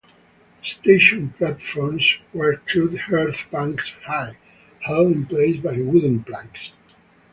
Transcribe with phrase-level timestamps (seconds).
[0.63, 4.35] The station platforms were crude earth banks high,
[4.79, 6.71] held in place by wooden planks.